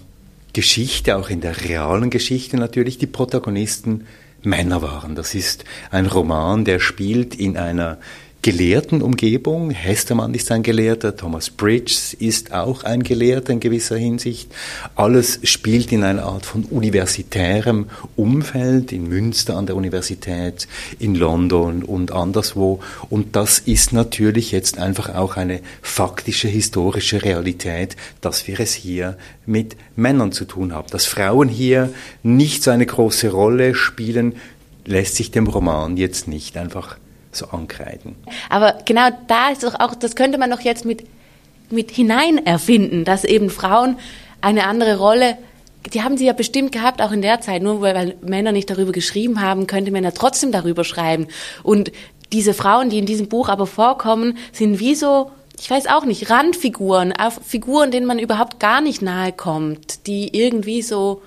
[0.54, 4.06] Geschichte, auch in der realen Geschichte natürlich, die Protagonisten
[4.42, 5.16] Männer waren.
[5.16, 7.98] Das ist ein Roman, der spielt in einer
[8.50, 9.68] gelehrten Umgebung.
[9.68, 14.50] Hestermann ist ein Gelehrter, Thomas Bridges ist auch ein Gelehrter in gewisser Hinsicht.
[14.94, 20.66] Alles spielt in einer Art von universitärem Umfeld, in Münster an der Universität,
[20.98, 22.80] in London und anderswo.
[23.10, 29.18] Und das ist natürlich jetzt einfach auch eine faktische historische Realität, dass wir es hier
[29.44, 30.88] mit Männern zu tun haben.
[30.90, 34.36] Dass Frauen hier nicht so eine große Rolle spielen,
[34.86, 36.96] lässt sich dem Roman jetzt nicht einfach
[37.32, 38.16] so ankreiden.
[38.48, 41.04] Aber genau da ist doch auch, das könnte man doch jetzt mit,
[41.70, 43.98] mit hinein erfinden, dass eben Frauen
[44.40, 45.36] eine andere Rolle
[45.92, 47.62] die haben sie ja bestimmt gehabt, auch in der Zeit.
[47.62, 51.28] Nur weil Männer nicht darüber geschrieben haben, könnte Männer trotzdem darüber schreiben.
[51.62, 51.92] Und
[52.32, 56.30] diese Frauen, die in diesem Buch aber vorkommen, sind wie so, ich weiß auch nicht,
[56.30, 57.14] Randfiguren,
[57.46, 61.22] Figuren, denen man überhaupt gar nicht nahe kommt, die irgendwie so,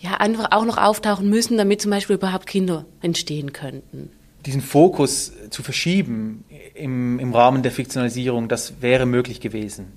[0.00, 4.10] ja, einfach auch noch auftauchen müssen, damit zum Beispiel überhaupt Kinder entstehen könnten
[4.48, 6.42] diesen Fokus zu verschieben
[6.74, 9.92] im, im Rahmen der Fiktionalisierung, das wäre möglich gewesen.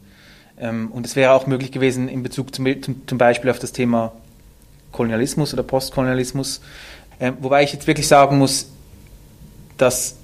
[0.60, 2.68] Ähm, und es wäre auch möglich gewesen in Bezug zum,
[3.08, 4.12] zum, Beispiel auf das Thema
[4.92, 6.60] Kolonialismus oder Postkolonialismus,
[7.22, 8.68] Ähm, wobei ich jetzt wirklich sagen muss,
[9.78, 10.18] dass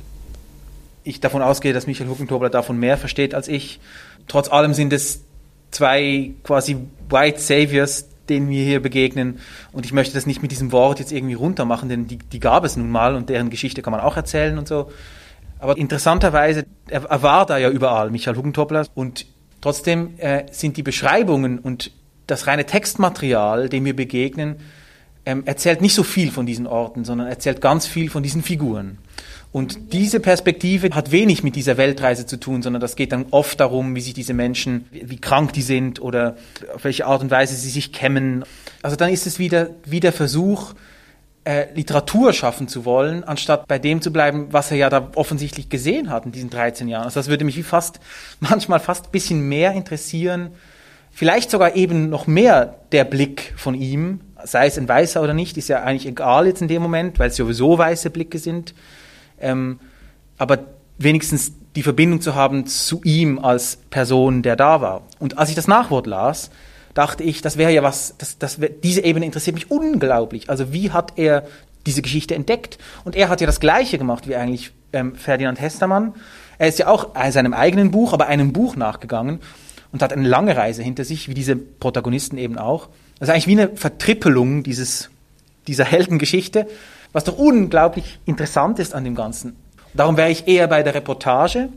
[1.05, 3.79] ich davon ausgehe, dass Michael Huckentobler davon mehr versteht als ich.
[4.27, 5.21] Trotz allem sind es
[5.71, 6.75] zwei quasi
[7.09, 9.39] White Saviors, denen wir hier begegnen.
[9.71, 12.63] Und ich möchte das nicht mit diesem Wort jetzt irgendwie runtermachen, denn die, die gab
[12.63, 14.91] es nun mal und deren Geschichte kann man auch erzählen und so.
[15.59, 18.85] Aber interessanterweise, er, er war da ja überall, Michael Huggentobler.
[18.93, 19.25] Und
[19.61, 21.91] trotzdem äh, sind die Beschreibungen und
[22.27, 24.57] das reine Textmaterial, dem wir begegnen,
[25.25, 28.99] ähm, erzählt nicht so viel von diesen Orten, sondern erzählt ganz viel von diesen Figuren.
[29.51, 33.59] Und diese Perspektive hat wenig mit dieser Weltreise zu tun, sondern das geht dann oft
[33.59, 36.35] darum, wie sich diese Menschen, wie krank die sind oder
[36.75, 38.43] auf welche Art und Weise sie sich kämmen.
[38.83, 40.73] Also dann ist es wieder, wieder der Versuch,
[41.47, 45.69] äh, Literatur schaffen zu wollen, anstatt bei dem zu bleiben, was er ja da offensichtlich
[45.69, 47.05] gesehen hat in diesen 13 Jahren.
[47.05, 48.01] Also das würde mich wie fast,
[48.41, 50.51] manchmal fast ein bisschen mehr interessieren.
[51.09, 55.57] Vielleicht sogar eben noch mehr der Blick von ihm, sei es ein weißer oder nicht,
[55.57, 58.75] ist ja eigentlich egal jetzt in dem Moment, weil es sowieso weiße Blicke sind.
[59.39, 59.79] Ähm,
[60.37, 60.59] aber
[60.97, 65.03] wenigstens die Verbindung zu haben zu ihm als Person, der da war.
[65.19, 66.49] Und als ich das Nachwort las,
[66.93, 70.49] dachte ich, das wäre ja was, das, das wär, diese Ebene interessiert mich unglaublich.
[70.49, 71.45] Also wie hat er
[71.85, 72.79] diese Geschichte entdeckt?
[73.05, 76.15] Und er hat ja das Gleiche gemacht wie eigentlich ähm, Ferdinand Hestermann.
[76.57, 79.39] Er ist ja auch seinem eigenen Buch, aber einem Buch nachgegangen
[79.91, 82.89] und hat eine lange Reise hinter sich, wie diese Protagonisten eben auch.
[83.19, 85.09] Das ist eigentlich wie eine Vertrippelung dieses,
[85.67, 86.67] dieser Heldengeschichte,
[87.17, 89.55] was doch unglaublich interessant ist an dem Ganzen.
[89.95, 91.69] Darum wäre ich eher bei der Reportage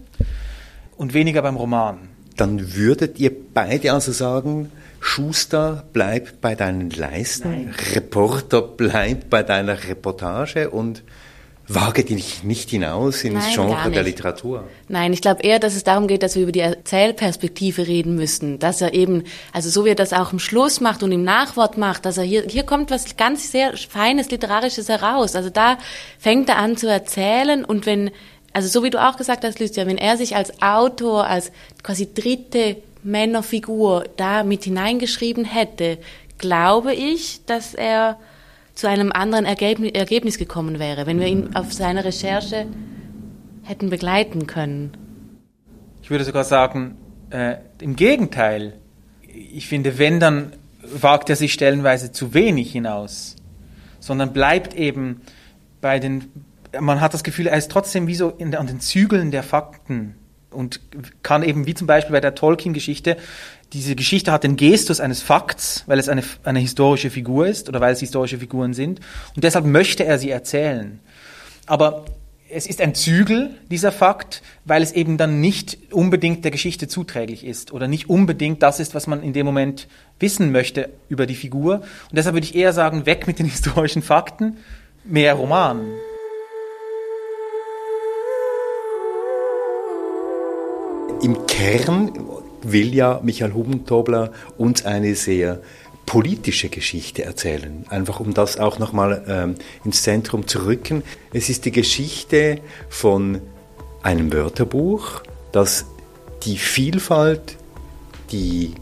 [0.98, 2.10] und weniger beim Roman.
[2.36, 7.74] Dann würdet ihr beide also sagen, Schuster, bleib bei deinen Leisten, Nein.
[7.94, 11.02] Reporter, bleib bei deiner Reportage und
[11.74, 14.64] wage dich nicht hinaus ins Nein, Genre der Literatur.
[14.88, 18.58] Nein, ich glaube eher, dass es darum geht, dass wir über die Erzählperspektive reden müssen.
[18.58, 21.78] Dass er eben, also so wie er das auch im Schluss macht und im Nachwort
[21.78, 25.36] macht, dass er hier, hier kommt was ganz sehr Feines, Literarisches heraus.
[25.36, 25.78] Also da
[26.18, 28.10] fängt er an zu erzählen und wenn,
[28.52, 31.52] also so wie du auch gesagt hast, Lucia, wenn er sich als Autor, als
[31.82, 35.98] quasi dritte Männerfigur da mit hineingeschrieben hätte,
[36.38, 38.18] glaube ich, dass er
[38.80, 42.66] zu einem anderen Ergebnis gekommen wäre, wenn wir ihn auf seiner Recherche
[43.62, 44.92] hätten begleiten können.
[46.02, 46.96] Ich würde sogar sagen,
[47.28, 48.78] äh, im Gegenteil.
[49.22, 53.36] Ich finde, wenn, dann wagt er sich stellenweise zu wenig hinaus,
[54.00, 55.20] sondern bleibt eben
[55.82, 56.32] bei den,
[56.80, 60.14] man hat das Gefühl, er ist trotzdem wie so in, an den Zügeln der Fakten
[60.50, 60.80] und
[61.22, 63.18] kann eben, wie zum Beispiel bei der Tolkien-Geschichte,
[63.72, 67.80] diese Geschichte hat den Gestus eines Fakts, weil es eine, eine historische Figur ist oder
[67.80, 69.00] weil es historische Figuren sind.
[69.34, 70.98] Und deshalb möchte er sie erzählen.
[71.66, 72.04] Aber
[72.52, 77.44] es ist ein Zügel, dieser Fakt, weil es eben dann nicht unbedingt der Geschichte zuträglich
[77.44, 79.86] ist oder nicht unbedingt das ist, was man in dem Moment
[80.18, 81.76] wissen möchte über die Figur.
[81.76, 84.56] Und deshalb würde ich eher sagen, weg mit den historischen Fakten,
[85.04, 85.80] mehr Roman.
[91.22, 92.12] Im Kern
[92.62, 95.60] will ja Michael Hubentobler uns eine sehr
[96.06, 97.84] politische Geschichte erzählen.
[97.88, 101.04] Einfach um das auch nochmal ähm, ins Zentrum zu rücken.
[101.32, 103.40] Es ist die Geschichte von
[104.02, 105.86] einem Wörterbuch, das
[106.42, 107.56] die Vielfalt,
[108.32, 108.74] die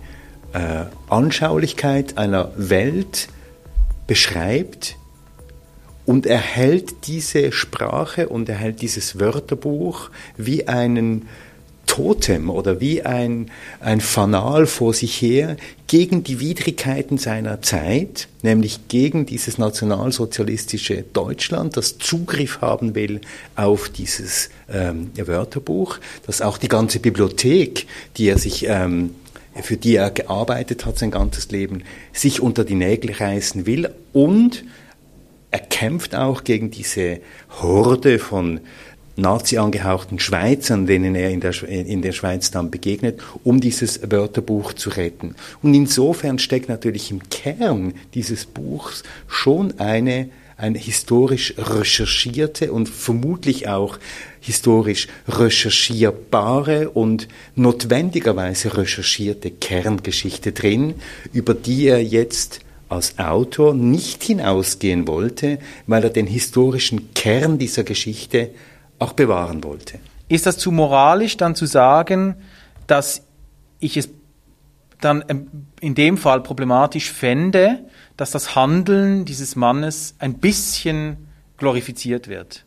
[0.53, 3.29] äh, Anschaulichkeit einer Welt
[4.07, 4.97] beschreibt
[6.07, 11.29] und erhält diese Sprache und erhält dieses Wörterbuch wie einen
[11.99, 15.57] Totem oder wie ein, ein Fanal vor sich her
[15.89, 23.21] gegen die Widrigkeiten seiner Zeit, nämlich gegen dieses nationalsozialistische Deutschland, das Zugriff haben will
[23.57, 29.17] auf dieses ähm, Wörterbuch, dass auch die ganze Bibliothek, die er sich ähm,
[29.61, 31.83] für die er gearbeitet hat sein ganzes Leben,
[32.13, 34.63] sich unter die Nägel reißen will und
[35.51, 37.19] er kämpft auch gegen diese
[37.61, 38.61] Horde von
[39.19, 44.73] Nazi angehauchten Schweizern, denen er in der, in der Schweiz dann begegnet, um dieses Wörterbuch
[44.73, 45.35] zu retten.
[45.63, 53.69] Und insofern steckt natürlich im Kern dieses Buchs schon eine eine historisch recherchierte und vermutlich
[53.69, 53.99] auch
[54.41, 60.95] historisch recherchierbare und notwendigerweise recherchierte Kerngeschichte drin,
[61.33, 67.85] über die er jetzt als Autor nicht hinausgehen wollte, weil er den historischen Kern dieser
[67.85, 68.51] Geschichte
[68.99, 69.99] auch bewahren wollte.
[70.29, 72.37] Ist das zu moralisch dann zu sagen,
[72.87, 73.23] dass
[73.81, 74.11] ich es
[75.01, 77.85] dann ähm, in dem Fall problematisch fände,
[78.17, 82.65] dass das Handeln dieses Mannes ein bisschen glorifiziert wird?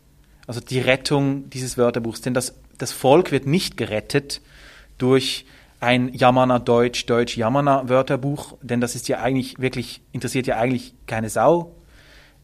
[0.48, 2.22] Also die Rettung dieses Wörterbuchs.
[2.22, 4.42] Denn das, das Volk wird nicht gerettet
[4.98, 5.46] durch
[5.80, 10.94] ein Jammerner Deutsch, Deutsch Jammerner Wörterbuch, denn das ist ja eigentlich wirklich, interessiert ja eigentlich
[11.08, 11.76] keine Sau.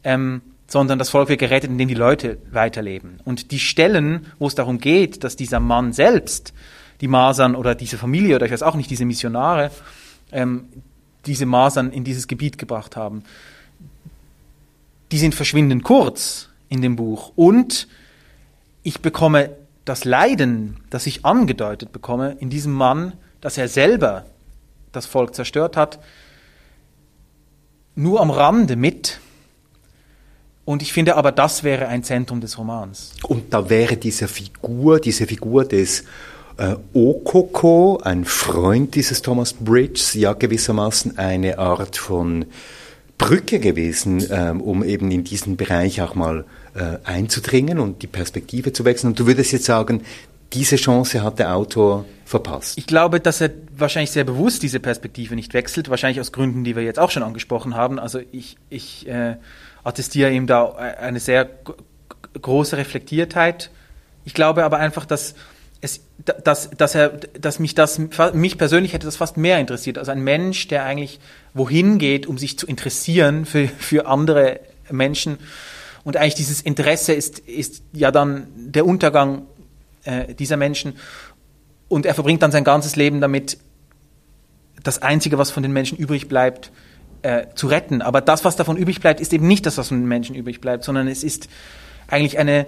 [0.03, 3.19] Ähm, sondern das Volk wird gerettet, indem die Leute weiterleben.
[3.23, 6.53] Und die Stellen, wo es darum geht, dass dieser Mann selbst
[7.01, 9.71] die Masern oder diese Familie oder ich weiß auch nicht, diese Missionare,
[10.31, 10.65] ähm,
[11.25, 13.23] diese Masern in dieses Gebiet gebracht haben,
[15.11, 17.31] die sind verschwindend kurz in dem Buch.
[17.35, 17.87] Und
[18.83, 19.51] ich bekomme
[19.85, 24.25] das Leiden, das ich angedeutet bekomme, in diesem Mann, dass er selber
[24.91, 25.99] das Volk zerstört hat,
[27.95, 29.19] nur am Rande mit.
[30.67, 33.13] Und ich finde aber, das wäre ein Zentrum des Romans.
[33.23, 36.03] Und da wäre diese Figur, diese Figur des
[36.57, 42.47] äh, Okoko, ein Freund dieses Thomas Bridges, ja gewissermaßen eine Art von
[43.17, 46.43] Brücke gewesen, ähm, um eben in diesen Bereich auch mal
[46.75, 49.11] äh, einzudringen und die Perspektive zu wechseln.
[49.11, 50.01] Und du würdest jetzt sagen,
[50.51, 52.77] diese Chance hat der Autor verpasst.
[52.77, 56.75] Ich glaube, dass er wahrscheinlich sehr bewusst diese Perspektive nicht wechselt, wahrscheinlich aus Gründen, die
[56.75, 57.99] wir jetzt auch schon angesprochen haben.
[57.99, 59.37] Also ich, ich äh,
[59.87, 61.49] attestiere ihm da eine sehr
[62.41, 63.71] große Reflektiertheit.
[64.25, 65.35] Ich glaube aber einfach, dass
[65.79, 66.01] es,
[66.43, 67.99] dass, dass er, dass mich das,
[68.33, 69.97] mich persönlich hätte das fast mehr interessiert.
[69.97, 71.19] Also ein Mensch, der eigentlich
[71.53, 75.37] wohin geht, um sich zu interessieren für, für andere Menschen.
[76.03, 79.43] Und eigentlich dieses Interesse ist, ist ja dann der Untergang
[80.03, 80.97] äh, dieser Menschen.
[81.87, 83.57] Und er verbringt dann sein ganzes Leben damit,
[84.83, 86.71] das Einzige, was von den Menschen übrig bleibt,
[87.21, 88.01] äh, zu retten.
[88.01, 90.61] Aber das, was davon übrig bleibt, ist eben nicht das, was von den Menschen übrig
[90.61, 91.49] bleibt, sondern es ist
[92.07, 92.65] eigentlich eine,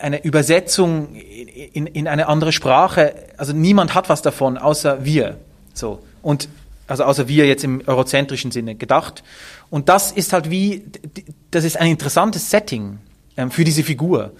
[0.00, 3.14] eine Übersetzung in, in eine andere Sprache.
[3.36, 5.38] Also niemand hat was davon, außer wir.
[5.74, 6.00] So.
[6.22, 6.48] Und
[6.86, 9.22] also außer wir jetzt im eurozentrischen Sinne gedacht.
[9.70, 10.84] Und das ist halt wie,
[11.50, 12.98] das ist ein interessantes Setting
[13.36, 14.32] ähm, für diese Figur.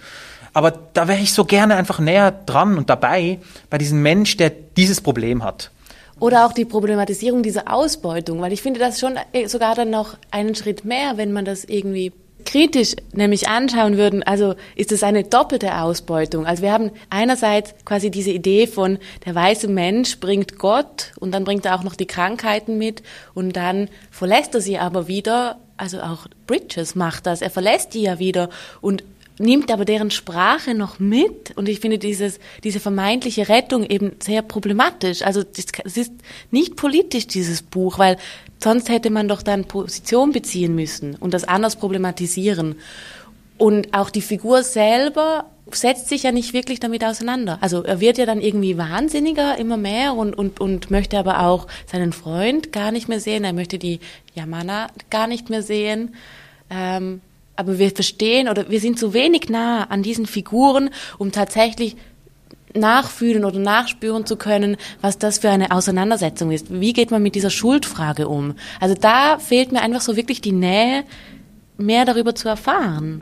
[0.53, 4.51] Aber da wäre ich so gerne einfach näher dran und dabei bei diesem Mensch, der
[4.51, 5.71] dieses Problem hat.
[6.23, 10.15] Oder auch die Problematisierung dieser Ausbeutung, weil ich finde das schon äh, sogar dann noch
[10.31, 12.13] einen Schritt mehr, wenn man das irgendwie
[12.45, 16.45] kritisch nämlich anschauen würden, also ist es eine doppelte Ausbeutung.
[16.45, 21.43] Also wir haben einerseits quasi diese Idee von der weiße Mensch bringt Gott und dann
[21.43, 25.57] bringt er auch noch die Krankheiten mit und dann verlässt er sie aber wieder.
[25.75, 27.41] Also auch Bridges macht das.
[27.41, 28.47] Er verlässt die ja wieder
[28.79, 29.03] und
[29.39, 34.41] nimmt aber deren Sprache noch mit und ich finde dieses, diese vermeintliche Rettung eben sehr
[34.41, 35.23] problematisch.
[35.23, 36.13] Also es ist
[36.51, 38.17] nicht politisch, dieses Buch, weil
[38.61, 42.75] sonst hätte man doch dann Position beziehen müssen und das anders problematisieren.
[43.57, 47.57] Und auch die Figur selber setzt sich ja nicht wirklich damit auseinander.
[47.61, 51.67] Also er wird ja dann irgendwie wahnsinniger immer mehr und, und, und möchte aber auch
[51.89, 53.43] seinen Freund gar nicht mehr sehen.
[53.43, 53.99] Er möchte die
[54.35, 56.15] Yamana gar nicht mehr sehen.
[56.69, 57.21] Ähm,
[57.55, 61.95] aber wir verstehen oder wir sind zu wenig nah an diesen Figuren, um tatsächlich
[62.75, 66.67] nachfühlen oder nachspüren zu können, was das für eine Auseinandersetzung ist.
[66.69, 68.55] Wie geht man mit dieser Schuldfrage um?
[68.79, 71.03] Also da fehlt mir einfach so wirklich die Nähe,
[71.77, 73.21] mehr darüber zu erfahren.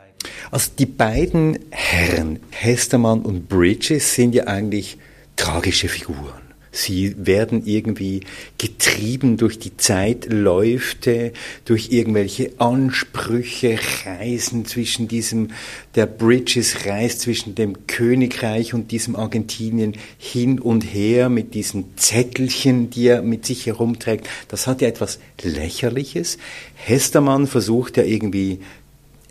[0.50, 4.98] Also die beiden Herren, Hestermann und Bridges, sind ja eigentlich
[5.36, 6.41] tragische Figuren.
[6.74, 8.22] Sie werden irgendwie
[8.56, 11.34] getrieben durch die Zeitläufte,
[11.66, 15.48] durch irgendwelche Ansprüche, reisen zwischen diesem,
[15.94, 22.88] der Bridges reist zwischen dem Königreich und diesem Argentinien hin und her mit diesen Zettelchen,
[22.88, 24.26] die er mit sich herumträgt.
[24.48, 26.38] Das hat ja etwas Lächerliches.
[26.74, 28.60] Hestermann versucht ja irgendwie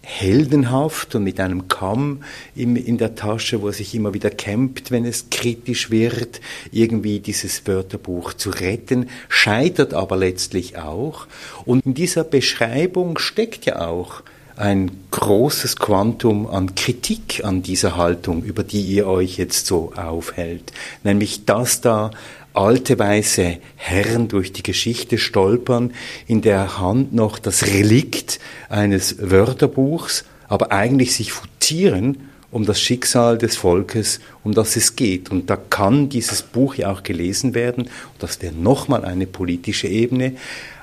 [0.04, 2.24] heldenhaft und mit einem Kamm
[2.56, 7.68] in der Tasche, wo er sich immer wieder kämpft, wenn es kritisch wird, irgendwie dieses
[7.68, 11.28] Wörterbuch zu retten, scheitert aber letztlich auch.
[11.66, 14.24] Und in dieser Beschreibung steckt ja auch
[14.58, 20.72] ein großes Quantum an Kritik an dieser Haltung, über die ihr euch jetzt so aufhält.
[21.04, 22.12] Nämlich, dass da
[22.54, 25.94] alte weiße Herren durch die Geschichte stolpern,
[26.28, 32.18] in der Hand noch das Relikt eines Wörterbuchs, aber eigentlich sich futieren
[32.52, 35.32] um das Schicksal des Volkes, um das es geht.
[35.32, 40.34] Und da kann dieses Buch ja auch gelesen werden, das wäre nochmal eine politische Ebene,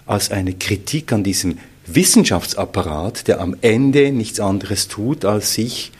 [0.06, 5.92] als eine Kritik an diesem Wissenschaftsapparat, der am Ende nichts anderes tut, als sich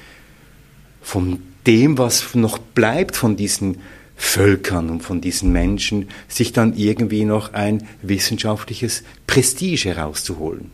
[1.02, 3.78] von dem, was noch bleibt von diesen
[4.20, 10.72] Völkern und von diesen Menschen, sich dann irgendwie noch ein wissenschaftliches Prestige herauszuholen.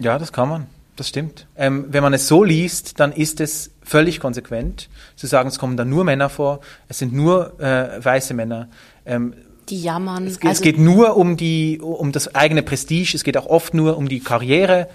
[0.00, 0.66] Ja, das kann man.
[0.96, 1.46] Das stimmt.
[1.56, 5.76] Ähm, wenn man es so liest, dann ist es völlig konsequent zu sagen, es kommen
[5.76, 8.68] dann nur Männer vor, es sind nur äh, weiße Männer.
[9.06, 9.34] Ähm,
[9.68, 10.26] die jammern.
[10.26, 13.72] Es, also es, geht nur um die, um das eigene Prestige, es geht auch oft
[13.72, 14.88] nur um die Karriere.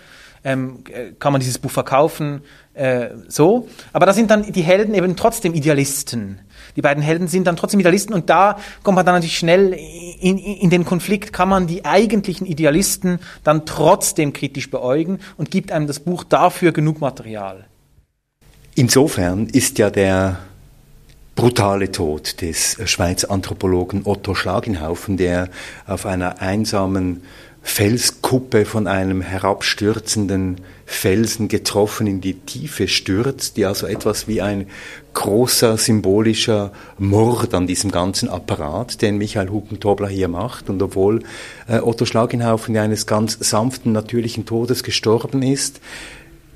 [0.44, 2.42] Ähm, äh, kann man dieses Buch verkaufen?
[2.74, 3.68] Äh, so.
[3.94, 6.40] Aber da sind dann die Helden eben trotzdem Idealisten
[6.76, 9.74] Die beiden Helden sind dann trotzdem Idealisten und da kommt man dann natürlich schnell
[10.20, 15.72] in, in den Konflikt, kann man die eigentlichen Idealisten dann trotzdem kritisch beäugen und gibt
[15.72, 17.66] einem das Buch dafür genug Material.
[18.76, 20.40] Insofern ist ja der
[21.36, 25.50] brutale Tod des Schweizer Anthropologen Otto Schlagenhaufen, der
[25.86, 27.24] auf einer einsamen
[27.68, 34.68] Felskuppe von einem herabstürzenden Felsen getroffen in die Tiefe stürzt, die also etwas wie ein
[35.14, 40.70] großer symbolischer Mord an diesem ganzen Apparat, den Michael Hubentobler hier macht.
[40.70, 41.24] Und obwohl
[41.68, 45.82] äh, Otto ja eines ganz sanften, natürlichen Todes gestorben ist,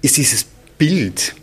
[0.03, 0.45] ist dieses
[0.77, 1.35] Bild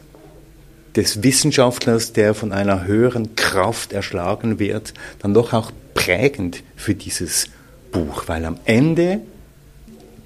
[0.94, 7.48] des Wissenschaftlers, der von einer höheren Kraft erschlagen wird, dann doch auch prägend für dieses
[7.90, 9.20] Buch, weil am Ende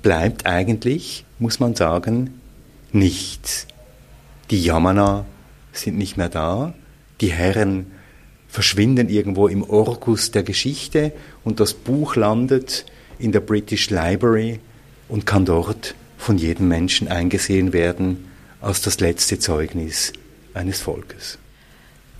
[0.02, 2.40] bleibt eigentlich, muss man sagen,
[2.92, 3.66] nichts.
[4.50, 5.26] Die Yamana
[5.72, 6.74] sind nicht mehr da,
[7.20, 7.86] die Herren
[8.48, 11.12] verschwinden irgendwo im Orkus der Geschichte
[11.44, 12.84] und das Buch landet
[13.18, 14.58] in der British Library
[15.08, 18.28] und kann dort von jedem Menschen eingesehen werden
[18.60, 20.12] als das letzte Zeugnis
[20.52, 21.38] eines Volkes.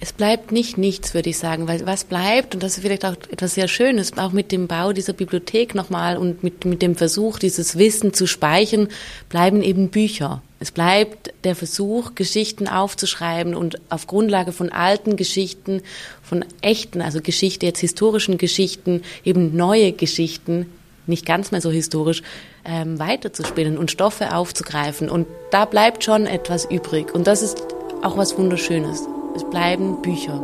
[0.02, 3.16] Es bleibt nicht nichts, würde ich sagen, weil was bleibt, und das ist vielleicht auch
[3.30, 7.38] etwas sehr Schönes, auch mit dem Bau dieser Bibliothek nochmal und mit, mit dem Versuch,
[7.38, 8.88] dieses Wissen zu speichern,
[9.28, 10.40] bleiben eben Bücher.
[10.58, 15.82] Es bleibt der Versuch, Geschichten aufzuschreiben und auf Grundlage von alten Geschichten,
[16.22, 20.72] von echten, also Geschichte, jetzt historischen Geschichten, eben neue Geschichten,
[21.06, 22.22] nicht ganz mehr so historisch,
[22.64, 25.10] ähm, weiterzuspinnen und Stoffe aufzugreifen.
[25.10, 27.14] Und da bleibt schon etwas übrig.
[27.14, 27.62] Und das ist
[28.02, 29.06] auch was Wunderschönes.
[29.34, 30.40] Es bleiben Bücher.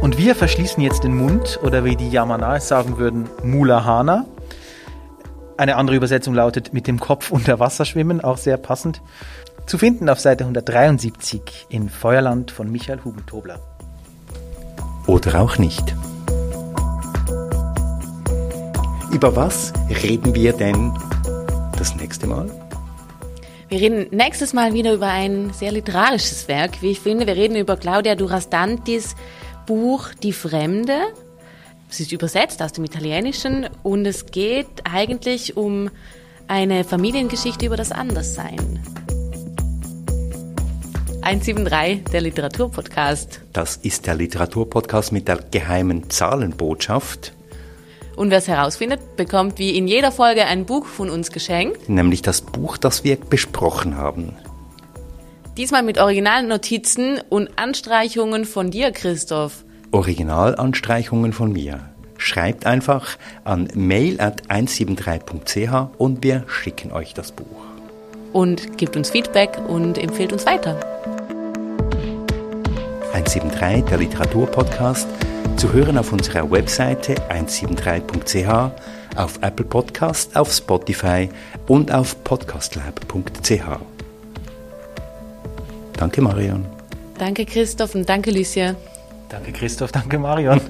[0.00, 4.24] Und wir verschließen jetzt den Mund oder wie die Yamanae sagen würden, Mulahana.
[5.56, 9.02] Eine andere Übersetzung lautet mit dem Kopf unter Wasser schwimmen, auch sehr passend.
[9.66, 13.58] Zu finden auf Seite 173 in Feuerland von Michael Hubentobler.
[15.06, 15.94] Oder auch nicht.
[19.10, 20.92] Über was reden wir denn
[21.78, 22.50] das nächste Mal?
[23.70, 27.26] Wir reden nächstes Mal wieder über ein sehr literarisches Werk, wie ich finde.
[27.26, 29.16] Wir reden über Claudia Durastantis
[29.66, 30.98] Buch Die Fremde.
[31.90, 35.90] Es ist übersetzt aus dem Italienischen und es geht eigentlich um
[36.46, 38.80] eine Familiengeschichte über das Anderssein.
[41.22, 43.40] 173, der Literaturpodcast.
[43.54, 47.32] Das ist der Literaturpodcast mit der geheimen Zahlenbotschaft.
[48.18, 51.88] Und wer es herausfindet, bekommt wie in jeder Folge ein Buch von uns geschenkt.
[51.88, 54.34] Nämlich das Buch, das wir besprochen haben.
[55.56, 59.64] Diesmal mit Originalnotizen und Anstreichungen von dir, Christoph.
[59.92, 61.90] Originalanstreichungen von mir.
[62.16, 67.46] Schreibt einfach an mail at 173.ch und wir schicken euch das Buch.
[68.32, 70.76] Und gebt uns Feedback und empfehlt uns weiter.
[73.12, 75.06] 173, der Literaturpodcast
[75.58, 81.28] zu hören auf unserer Webseite 173.ch, auf Apple Podcast, auf Spotify
[81.66, 83.80] und auf podcastlab.ch.
[85.94, 86.64] Danke Marion.
[87.18, 88.76] Danke Christoph und danke Lucia.
[89.28, 90.60] Danke Christoph, danke Marion.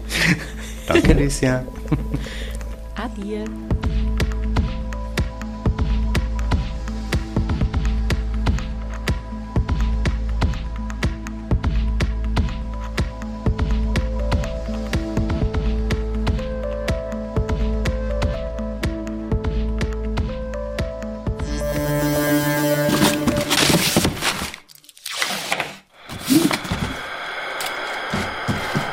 [0.86, 1.62] danke Lucia.
[2.96, 3.44] Adieu.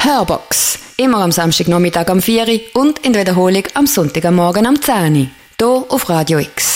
[0.05, 0.77] Hörbox.
[0.97, 5.27] Immer am Samstagnachmittag am 4 Uhr und in der Wiederholung am Sonntagmorgen am 10 Uhr.
[5.59, 6.74] Hier auf Radio X.